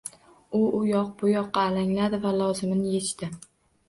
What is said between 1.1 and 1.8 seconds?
yoqqa